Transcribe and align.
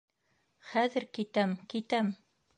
Хәҙер 0.69 1.05
китәм, 1.19 1.55
китәм! 1.75 2.13